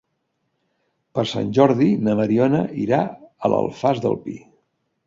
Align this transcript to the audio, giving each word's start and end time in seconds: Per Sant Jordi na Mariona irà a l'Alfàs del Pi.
Per 1.19 1.25
Sant 1.33 1.51
Jordi 1.59 1.91
na 2.09 2.17
Mariona 2.21 2.65
irà 2.87 3.05
a 3.47 3.55
l'Alfàs 3.57 4.07
del 4.09 4.21
Pi. 4.27 4.41